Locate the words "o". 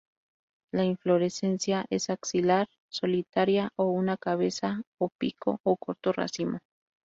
3.75-3.91, 4.99-5.09, 5.63-5.77